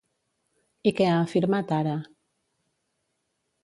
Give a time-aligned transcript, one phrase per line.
[0.89, 1.95] I què ha afirmat ara?